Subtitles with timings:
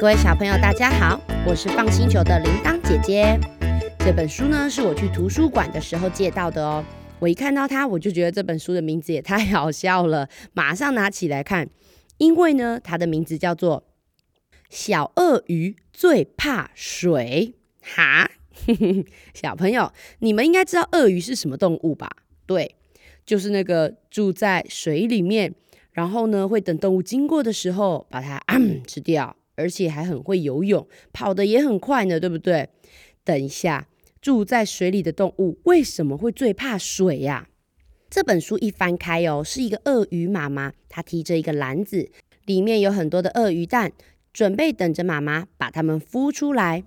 [0.00, 3.38] 各位小朋友，大家好，我是放星球的铃铛姐姐。
[3.98, 6.82] 这本书呢，是我去图书馆的时候借到的哦。
[7.18, 11.68] 我一看到它，我就觉得这本书的名字也太好笑了，马上拿起来看。
[12.16, 13.82] 因为呢，它的名字叫做
[14.70, 17.56] 《小鳄鱼最怕水》
[17.94, 18.30] 哈。
[19.34, 22.08] 小朋友，你们应该知道鳄鱼是什么动物吧？
[22.46, 22.74] 对，
[23.26, 25.54] 就是那个住在水里面，
[25.92, 28.40] 然后呢，会等动物经过的时候把它
[28.88, 32.68] 吃掉，而且还很会游泳，跑得也很快呢，对不对？
[33.24, 33.88] 等一下，
[34.20, 37.48] 住在水里的动物为什么会最怕水呀？
[38.08, 42.10] 这本书一翻开哦，是一个鳄鱼妈妈，她提着一个篮子，
[42.46, 43.92] 里面有很多的鳄鱼蛋，
[44.32, 46.84] 准备等着妈妈把它们孵出来。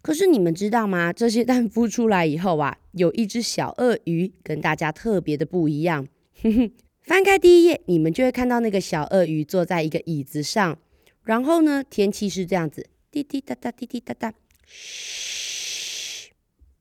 [0.00, 1.12] 可是你们知道吗？
[1.12, 6.06] 这些蛋孵出来以后啊，有一只小鳄鱼跟大家特别的不一样。
[6.42, 6.70] 哼 哼
[7.00, 10.78] 翻开第一页，你们就会看到那个小鳄鱼坐在一个椅子上，
[11.24, 14.32] 然后呢，天气是这样子，滴滴答答，滴滴答答，
[14.66, 16.30] 嘘，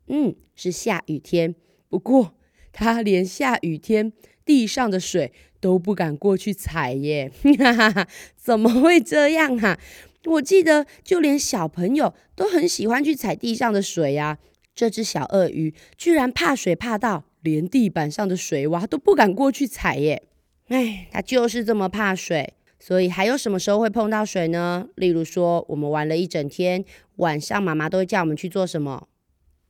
[0.08, 1.56] 嗯，是下雨天。
[1.90, 2.36] 不过。
[2.76, 4.12] 他连下雨天
[4.44, 9.80] 地上的水都不敢过去踩耶，哈哈哈怎么会这样啊？
[10.26, 14.40] 我记得就连小朋友都很喜欢去踩地上的水呀。
[14.74, 20.24] 这只小鳄鱼居然怕水怕到连地板上的水洼都不敢过去踩耶！
[20.70, 22.56] 哎，它就是这么怕水。
[22.86, 24.86] 所以还有什么时候会碰到水呢？
[24.96, 26.84] 例如说，我们玩了一整天，
[27.16, 29.08] 晚上妈妈都会叫我们去做什么？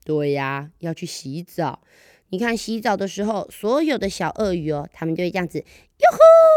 [0.04, 1.84] 对呀，要去洗澡。
[2.30, 6.10] 你看，洗澡的时候，所有的小鳄鱼哦，它们就会这样子，哟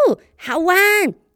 [0.08, 0.74] 呼，好玩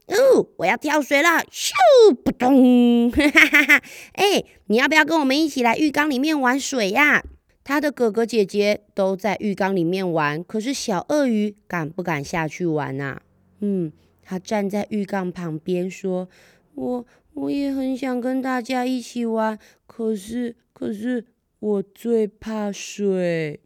[0.07, 0.49] 哦！
[0.57, 1.75] 我要跳水了，咻，
[2.15, 3.83] 扑通，哈哈哈哈！
[4.13, 7.23] 哎，你要不要跟我们一起来浴缸里面玩水呀？
[7.63, 13.21] 他的哥哥姐姐都在浴缸里面玩，可是小鳄鱼敢不敢下去玩呐？
[13.61, 13.93] 嗯，
[14.31, 16.29] 他站在浴缸旁边说
[16.77, 21.27] ：“我我也很想跟大家一起玩，可是可是
[21.59, 23.59] 我最怕水。”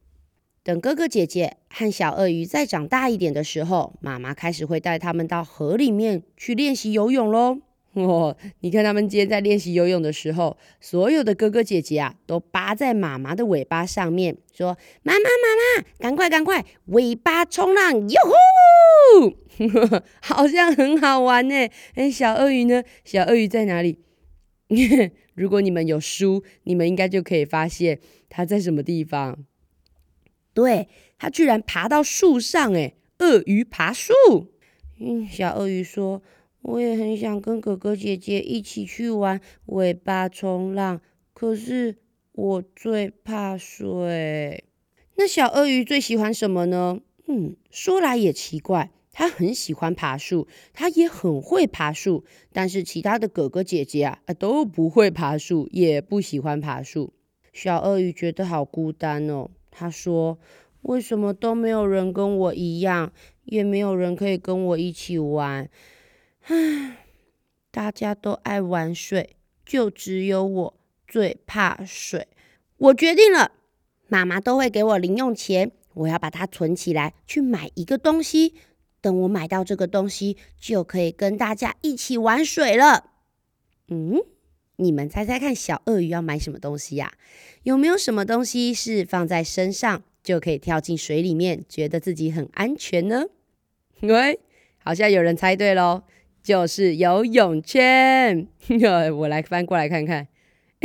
[0.65, 7.59] 等哥哥姐姐和小鳄鱼再长大一点的时候，妈妈开始会带他们到河里面去练习游泳喽。
[8.03, 18.21] 哦，你看他们今天在练习游泳的时候，所有的哥哥姐姐啊，都扒在妈妈的尾巴上面，说：“妈妈，妈妈，赶快，赶快，尾巴冲浪，哟
[19.21, 19.37] 呼！”
[20.21, 21.69] 好像很好玩呢。
[21.95, 22.83] 哎，小鳄鱼呢？
[23.05, 24.01] 小鳄鱼在哪里？
[25.35, 29.45] 如果你们有书，你们应该就可以发现它在什么地方。
[30.53, 30.89] 对，
[31.19, 34.13] 它居然爬到树上，哎，鳄鱼爬树。
[35.01, 36.23] 嗯，小鳄鱼说
[36.65, 41.03] ：“我也很想跟哥哥姐姐一起去玩尾巴冲浪，
[41.35, 41.97] 可是
[42.33, 44.65] 我最怕水。”
[45.17, 47.01] 那小鳄鱼最喜欢什么呢？
[47.29, 57.13] 嗯，说来也奇怪，它很喜欢爬树，它也很会爬树，但是其他的哥哥姐姐啊，都不会爬树，也不喜欢爬树。
[57.53, 59.51] 小鳄鱼觉得好孤单哦。
[59.71, 60.39] 他说
[60.83, 63.13] ：“为什么都没有人跟我一样，
[63.45, 65.69] 也没有人可以跟我一起玩？
[66.47, 67.07] 唉，
[67.71, 70.75] 大家都爱玩水，就只有我
[71.07, 72.29] 最怕水。
[72.77, 73.53] 我决定了，
[74.09, 78.55] 妈妈都会给我零用钱，我要把它存起来，去买一个东西。
[79.01, 83.11] 等我买到这个东西，就可以跟大家一起玩水了。
[83.89, 84.21] 嗯。”
[84.77, 87.13] 你们猜猜看，小鳄鱼要买什么东西呀？
[87.63, 93.27] 有没有什么东西是放在身上就可以跳进水里面，觉得自己很安全呢？
[94.01, 94.41] 喂，
[94.79, 96.03] 好像有人猜对喽，
[96.45, 98.47] 就是游泳圈。
[99.17, 100.29] 我来翻过来看看，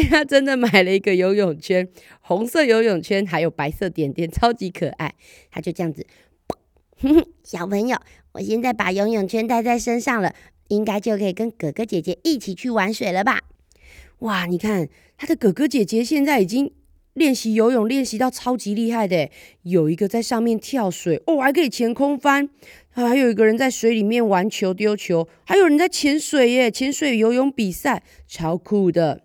[0.09, 1.87] 他真的买了一个游泳圈，
[2.21, 5.13] 红色游泳圈，还有白色点点，超级可爱。
[5.51, 6.07] 他就这样子，
[7.43, 7.97] 小朋友，
[8.31, 10.33] 我现在把游泳圈带在身上了，
[10.69, 13.41] 应该就可以跟哥哥姐姐一起去玩水了吧？
[14.19, 14.87] 哇，你看
[15.17, 16.71] 他的哥哥姐姐现在已经
[17.19, 19.29] 练习游泳，练习到超级厉害的。
[19.61, 22.49] 有一个在上面跳水，哦，还可以前空翻。
[22.89, 29.21] 还有一个人在水里面玩球丢球，还有人在潜水耶，潜水游泳比赛，超酷的。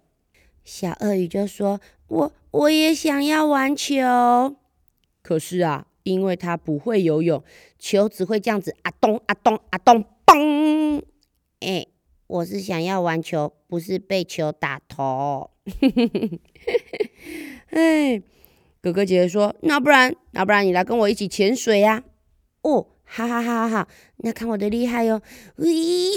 [0.64, 4.56] 小鳄鱼就说：“我我也想要玩球，
[5.23, 7.43] 可是啊，因为他不会游泳，
[7.79, 11.02] 球只会这样子啊咚啊咚啊咚嘣，
[11.61, 11.87] 哎。”
[12.26, 15.50] 我是想要玩球，不是被球打头。
[17.75, 18.23] 哎，
[18.81, 22.05] 哥哥姐姐说，那不然，那不然你来跟我一起潜水呀？
[22.62, 23.88] 哦，好好好好好，
[24.19, 25.21] 那看我的厉害哟！
[25.59, 26.17] 咦，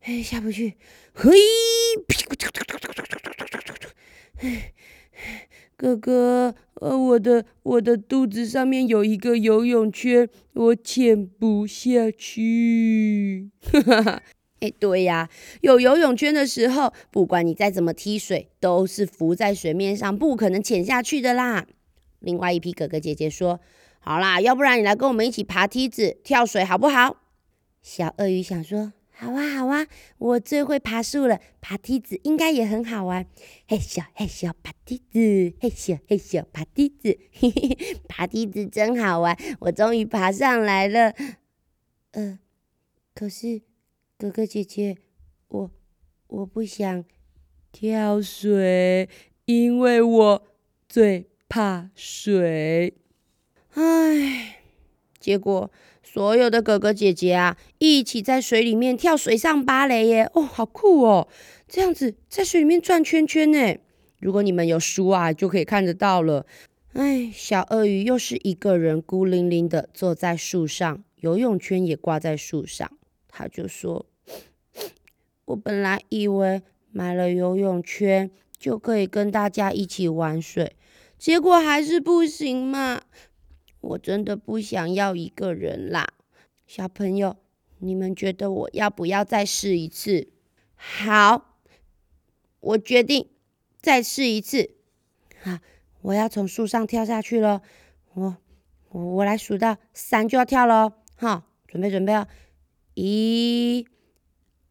[0.00, 0.72] 哎，下不去，
[1.12, 1.30] 嘿，
[5.76, 13.50] 哥哥，呃，我的我的肚子上面有一个游泳圈，我潜不下去。
[13.60, 14.22] 哈哈哈
[14.60, 15.28] 哎，对呀，
[15.60, 21.66] 有游泳圈的时候，不管你再怎么踢水，都是浮在水面上，不可能潜下去的啦。
[22.20, 23.60] 另外一批哥哥姐姐说
[24.00, 27.18] ：“好啦，要不然你来跟我们一起爬梯子、跳水，好不好？”
[27.80, 29.86] 小鳄鱼想说：“好啊，好啊，
[30.18, 33.24] 我最会爬树了，爬梯子应该也很好玩。”
[33.68, 37.78] 嘿咻嘿咻爬梯子，嘿咻嘿咻爬梯子，嘿嘿，
[38.08, 41.14] 爬梯子真好玩，我终于爬上来了。
[42.10, 42.40] 呃，
[43.14, 43.67] 可是。
[44.20, 44.96] 哥哥姐姐，
[45.46, 45.70] 我
[46.26, 47.04] 我不想
[47.70, 49.08] 跳水，
[49.44, 50.42] 因为我
[50.88, 52.94] 最怕水。
[53.74, 54.60] 唉，
[55.20, 55.70] 结果
[56.02, 60.28] 所有的哥哥姐姐啊，一起在水里面跳水上芭蕾耶！
[60.34, 61.28] 哦，好酷哦！
[61.68, 63.76] 这样子在水里面转圈圈呢。
[64.18, 66.44] 如果你们有书啊，就可以看得到了。
[66.94, 72.97] 唉，小鳄鱼又是一个人孤零零的坐在树上，游泳圈也挂在树上。
[73.38, 74.04] 他就说
[75.46, 80.74] ：“我本来以为买了游泳圈就可以跟大家一起玩水，
[81.16, 83.02] 结果还是不行嘛！
[83.80, 86.08] 我真的不想要一个人啦。
[86.66, 87.36] 小朋友，
[87.78, 90.26] 你们觉得我要不要再试一次？
[90.74, 91.60] 好，
[92.58, 93.30] 我决定
[93.80, 94.70] 再试一次。
[95.40, 95.60] 好，
[96.02, 97.62] 我要从树上跳下去了。
[98.14, 98.36] 我
[98.88, 100.94] 我我来数到三就要跳喽。
[101.14, 102.26] 好，准备准备哦。
[103.00, 103.86] 一、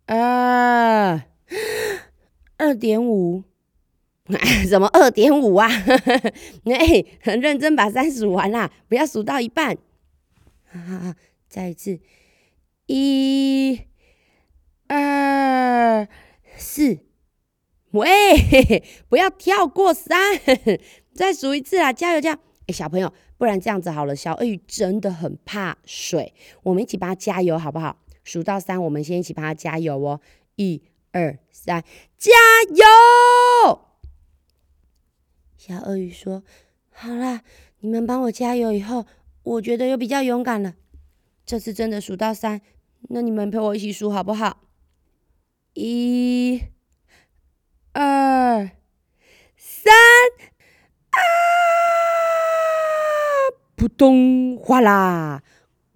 [0.06, 1.24] 二、
[2.57, 3.45] 二点五，
[4.69, 5.69] 怎么二点五啊？
[6.68, 9.77] 哎，很认真把三数完啦，不要数到一半。
[11.47, 12.01] 再一次，
[12.88, 13.79] 一、
[14.88, 16.06] 二、
[16.57, 17.00] 四，
[17.91, 20.38] 喂，不要跳过三，
[21.13, 21.94] 再数一次啦！
[21.94, 22.39] 加油加油！
[22.68, 26.33] 哎，小朋友，不然这样子好了，小鳄鱼真的很怕水，
[26.63, 27.97] 我们一起帮它加油好不好？
[28.27, 30.19] 数到三，我们先一起帮他加油哦！
[30.57, 30.83] 一、
[31.13, 31.81] 二、三，
[32.18, 32.31] 加
[32.69, 33.79] 油！
[35.56, 36.44] 小鳄鱼说
[36.91, 37.44] ：“好啦，
[37.79, 39.06] 你们帮我加油以后，
[39.44, 40.75] 我觉得又比较勇敢了。
[41.45, 42.59] 这次真的数到三，
[43.09, 44.62] 那你们陪我一起数好不好？
[45.74, 46.62] 一、
[47.94, 48.71] 二、
[49.56, 49.94] 三，
[51.12, 51.19] 啊！
[53.77, 55.44] 扑通，哗啦！”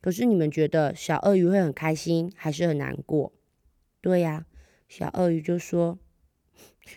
[0.00, 3.32] 可是你们觉得小鳄鱼会很开心还是很难过？
[4.00, 4.46] 对呀，
[4.88, 5.98] 小鳄鱼就说：“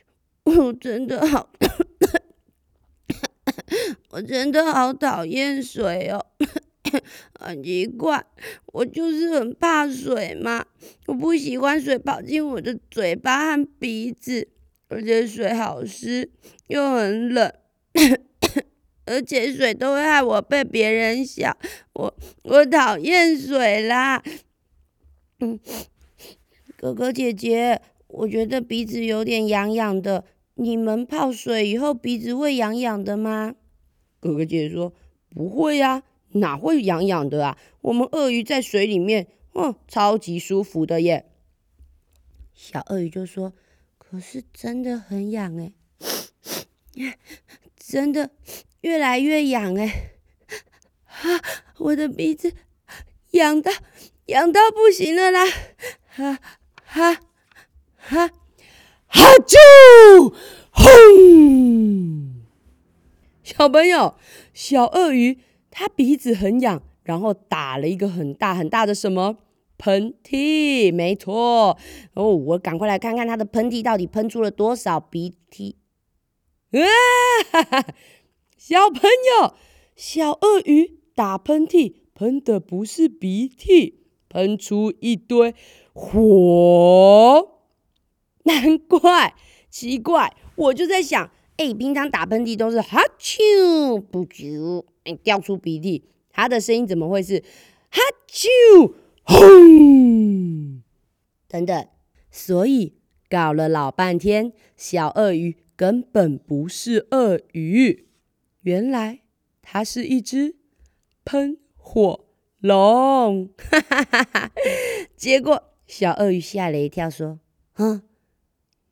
[0.45, 1.49] 我真的好，
[4.11, 6.25] 我真的好讨厌水哦，
[7.39, 8.25] 很奇怪，
[8.67, 10.65] 我就是很怕水嘛，
[11.07, 14.47] 我不喜欢水跑进我的嘴巴和鼻子，
[14.87, 16.31] 而且水好湿
[16.67, 17.53] 又很冷。”
[19.05, 21.57] 而且水都会害我被别人笑，
[21.93, 24.23] 我我讨厌水啦。
[25.39, 25.59] 嗯，
[26.77, 30.23] 哥哥姐姐，我觉得鼻子有点痒痒的。
[30.55, 33.55] 你们泡水以后鼻子会痒痒的吗？
[34.19, 34.93] 哥哥姐姐说
[35.29, 37.57] 不会呀，哪会痒痒的啊？
[37.81, 41.25] 我们鳄鱼在水里面，哦，超级舒服的耶。
[42.53, 43.51] 小鳄鱼就说，
[43.97, 45.73] 可是真的很痒哎，
[47.75, 48.29] 真的。
[48.83, 50.11] 越来越痒哎，
[51.07, 51.39] 啊！
[51.77, 52.53] 我的鼻子
[53.31, 53.71] 痒到
[54.25, 55.45] 痒到不行了啦！
[56.09, 56.37] 哈
[56.83, 57.13] 哈
[57.95, 58.27] 哈！
[59.07, 60.33] 哈啾！
[60.71, 62.43] 轰！
[63.41, 64.15] 小朋友，
[64.53, 65.39] 小鳄鱼
[65.71, 69.37] 它鼻子很痒，然后打了一个很大很大的什么
[69.77, 70.93] 喷嚏？
[70.93, 71.77] 没错
[72.15, 75.77] 哦，我赶快来看看它的喷嚏到底喷出了多少鼻涕！
[76.71, 76.83] 啊
[77.49, 77.85] 哈哈！
[78.65, 79.01] 小朋
[79.41, 79.55] 友，
[79.93, 85.53] 小鳄鱼打喷嚏，喷的不是鼻涕，喷出一堆
[85.91, 87.59] 火。
[88.43, 89.35] 难怪，
[89.69, 97.43] 奇怪，我就在想，哎，平常打喷嚏都是哈啾不啾，哎，掉出鼻涕，它的声音怎么会是
[97.89, 98.93] 哈啾
[99.23, 100.81] 轰？
[101.49, 101.85] 等等，
[102.31, 102.93] 所以
[103.29, 108.07] 搞了老半天，小鳄鱼根本不是鳄鱼。
[108.63, 109.19] 原来
[109.61, 110.55] 它是一只
[111.25, 112.25] 喷火
[112.59, 114.51] 龙，哈哈哈哈！
[115.17, 117.39] 结果小鳄鱼吓了一跳，说
[117.73, 118.03] ：“哼，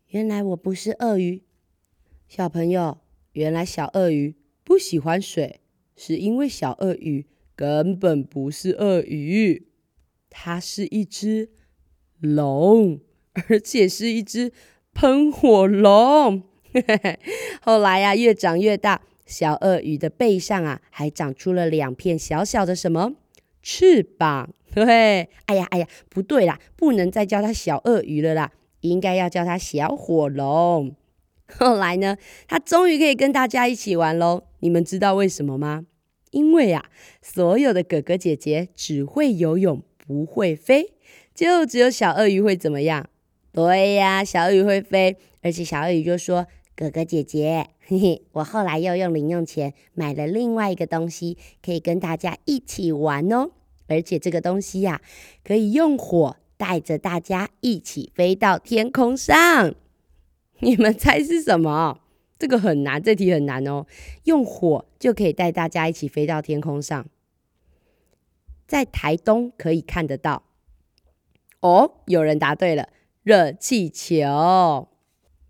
[0.07, 1.43] 原来我不是鳄鱼。”
[2.27, 2.99] 小朋友，
[3.31, 4.35] 原来小鳄鱼
[4.65, 5.61] 不喜欢水，
[5.95, 9.69] 是因为小鳄鱼根本不是鳄鱼，
[10.29, 11.49] 它是一只
[12.19, 12.99] 龙，
[13.47, 14.51] 而且是一只
[14.93, 16.43] 喷火龙。
[17.61, 19.01] 后来呀，越长越大，
[19.31, 23.13] 小鳄鱼的背上啊，还长出了两片小小的什么
[23.63, 24.53] 翅膀？
[24.75, 30.95] 对，哎呀哎呀，不对啦，不能再叫它小鳄鱼了啦，应该要叫它小火龙。
[31.47, 34.43] 后来呢，它终于可以跟大家一起玩喽。
[34.59, 35.85] 你们知道为什么吗？
[36.31, 36.85] 因为啊，
[37.21, 40.93] 所有的哥哥姐姐只会游泳，不会飞，
[41.33, 43.09] 就只有小鳄鱼会怎么样？
[43.51, 45.17] 对呀，小鳄鱼会飞。
[45.41, 46.45] 而且小鳄鱼就说
[46.75, 53.51] ：“哥哥姐姐，嘿嘿，我后来又用零用钱买了另外一个东西，可以跟大家一起玩哦。
[53.87, 55.01] 而且这个东西呀，
[55.43, 59.75] 可以用火带着大家一起飞到天空上。
[60.63, 61.99] ”你们猜是什么？
[62.39, 63.85] 这个很难，这题很难哦。
[64.23, 67.05] 用火就可以带大家一起飞到天空上，
[68.65, 70.43] 在台东可以看得到。
[71.59, 72.87] 哦，有人答对了，
[73.23, 74.87] 热气球。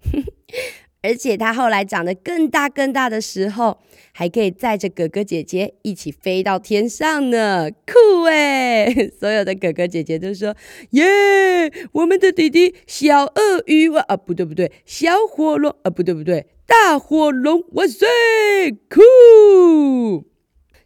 [1.04, 3.80] 而且它后来长得更大更大的时候，
[4.12, 8.94] 还可以载着哥哥姐姐一起飞到天上呢，酷哎！
[9.20, 10.56] 所有的哥哥姐姐都说
[10.92, 11.04] ：“耶，
[11.94, 18.06] 我们的弟弟小鳄鱼哇啊，不对不对，小火龙啊，不对不对，大火龙哇塞，
[18.90, 20.26] 酷！”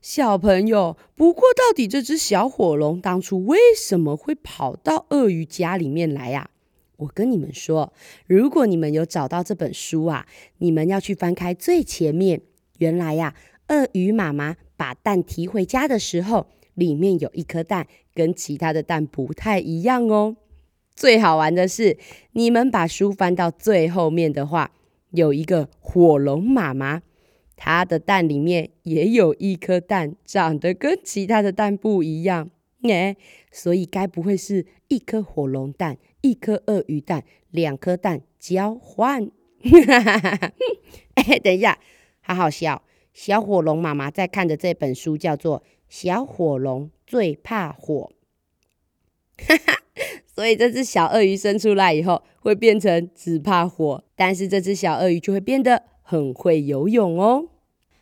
[0.02, 6.50] 小朋友，不过到底这只小火龙当初为什么会跑到鳄鱼家里面来呀？
[6.98, 7.94] 我跟你们说，
[8.28, 10.26] 如果你们有找到这本书啊，
[10.60, 12.42] 你们要去翻开最前面。
[12.80, 13.34] 原来呀，
[13.70, 20.36] 鳄鱼妈妈把蛋提回家的时候，里面有一颗蛋跟其他的蛋不太一样哦。
[20.96, 21.98] 最好玩的是，
[22.34, 24.72] 你们把书翻到最后面的话，
[25.12, 27.02] 有一个火龙妈妈，
[27.56, 32.50] 它的蛋里面也有一颗蛋，长得跟其他的蛋不一样。
[32.84, 33.16] 哎，
[33.52, 35.98] 所以该不会是一颗火龙蛋？
[36.26, 39.30] 一颗鳄鱼蛋，两颗蛋交换。
[41.14, 41.78] 哎，等一下，
[42.22, 42.82] 好好笑。
[43.14, 48.12] 小火龙妈妈在看的这本书叫做《小火龙最怕火》。
[50.26, 57.50] 所以这只小鳄鱼生出来以后会变成只怕火，但是这只小鳄鱼就会变得很会游泳哦。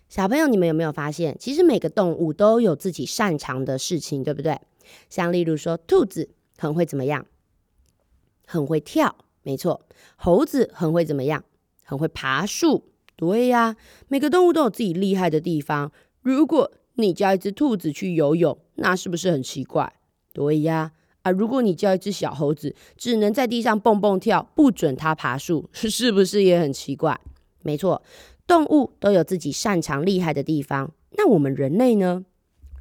[0.07, 4.57] 小朋友，你们有没有发现，其实每个动物都有自己擅长的事情，对不对？
[5.09, 7.25] 像例如说，兔子很会怎么样？
[8.45, 9.85] 很会跳，没错。
[10.15, 11.43] 猴子很会怎么样？
[11.83, 12.85] 很会爬树。
[13.15, 13.75] 对呀，
[14.07, 15.91] 每个动物都有自己厉害的地方。
[16.21, 19.93] 如果你叫一只兔子去游泳，那是不是很奇怪？
[20.33, 27.19] 对呀，啊，如果你叫一只小猴子只能在地上蹦蹦跳，不准它爬树， 是不是也很奇怪？
[27.61, 28.01] 没错，
[28.47, 30.91] 动物都有自己擅长厉害的地方。
[31.11, 32.25] 那我们人类呢？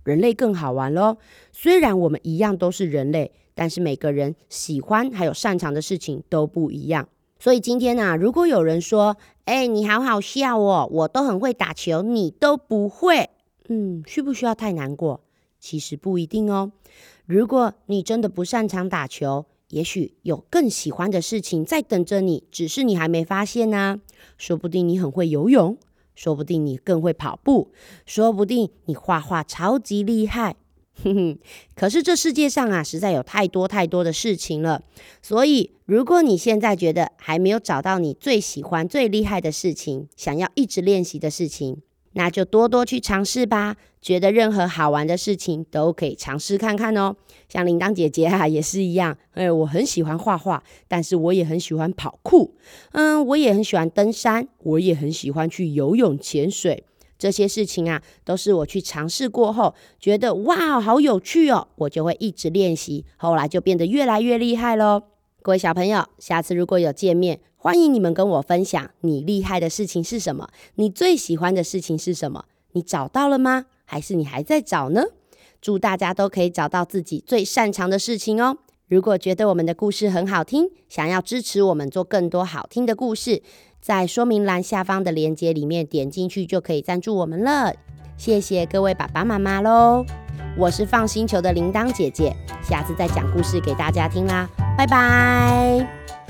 [0.05, 1.19] 人类更好玩喽。
[1.53, 3.33] 虽然我们一样都是人类。
[3.55, 13.31] 但是每个人喜欢还有擅长的事情都不一样，所以今天呢，如果有人说：“哎，你好好笑哦，我都很会打球，你都不会。”
[13.69, 15.21] 嗯，需不需要太难过？
[15.59, 16.73] 其实不一定哦。
[17.27, 24.01] 如果你真的不擅长打球，也许有更喜欢的事情在等着你，只是你还没发现呢。
[24.37, 25.79] 说不定你很会游泳，
[26.15, 27.71] 说不定你更会跑步，
[28.05, 30.57] 说不定你画画超级厉害。
[31.03, 31.39] 哼哼，
[31.75, 34.83] 可是这世界上啊，实在有太多太多的事情了。
[35.23, 41.79] 所以，如果你现在觉得还没有找到你最喜欢、最厉害的事情，想要一直练习的事情，
[42.13, 43.77] 那就多多去尝试吧。
[44.01, 47.15] 觉得任何好玩的事情都可以尝试看看哦。
[47.49, 52.55] 像铃铛姐姐哈也是一样，哎，我很喜欢画画，但是我也很喜欢跑酷，
[52.93, 56.85] 嗯，我也很喜欢登山，我也很喜欢去游泳、潜水。
[57.23, 65.05] 这些事情啊，都是我去尝试过后，觉得哇，好有趣哦，我就会一直练习，后来就变得越来越厉害喽。
[65.41, 72.47] 各位小朋友，下次如果有见面，欢迎你们跟我分享你厉害的事情是什么，你最喜欢的事情是什么？
[72.73, 73.67] 你找到了吗？
[73.85, 75.05] 还是你还在找呢？
[75.61, 78.59] 祝大家都可以找到自己最擅长的事情哦。
[78.89, 83.41] 如果觉得我们的故事很好听，想要支持我们做更多好听的故事。
[83.83, 87.75] 在说明栏下方的链接里面点进去就可以赞助我们了，
[88.17, 90.07] 谢谢各位爸爸妈妈喽！
[90.57, 94.49] 我是放星球的铃铛姐姐，下次再讲故事给大家听啦，
[94.79, 96.22] 拜拜。